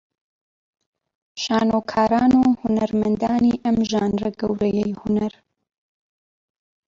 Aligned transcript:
شانۆکاران 1.43 2.31
و 2.35 2.43
هونەرمەندانی 2.59 3.59
ئەم 3.63 3.77
ژانرە 3.89 4.29
گەورەیەی 4.39 4.97
هونەر 5.01 5.33